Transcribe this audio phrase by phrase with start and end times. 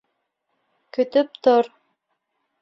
[0.97, 1.71] Көтөп тор.